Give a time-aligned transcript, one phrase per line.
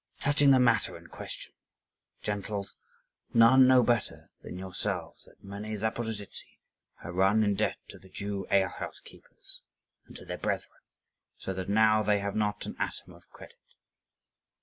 [0.19, 1.51] "Touching the matter in question,
[2.23, 2.75] gentles,
[3.35, 6.57] none know better than yourselves that many Zaporozhtzi
[7.03, 9.61] have run in debt to the Jew ale house keepers
[10.07, 10.81] and to their brethren,
[11.37, 13.59] so that now they have not an atom of credit.